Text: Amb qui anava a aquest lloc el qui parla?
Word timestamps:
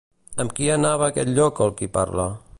Amb 0.43 0.55
qui 0.59 0.69
anava 0.77 1.05
a 1.09 1.13
aquest 1.15 1.31
lloc 1.37 1.65
el 1.67 1.77
qui 1.83 1.91
parla? 2.01 2.27